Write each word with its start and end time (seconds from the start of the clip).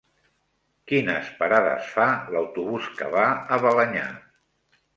Quines 0.91 1.29
parades 1.41 1.91
fa 1.97 2.09
l'autobús 2.37 2.89
que 2.97 3.13
va 3.17 3.29
a 3.59 3.63
Balenyà? 3.69 4.11